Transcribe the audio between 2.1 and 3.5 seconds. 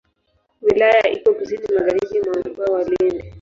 mwa Mkoa wa Lindi.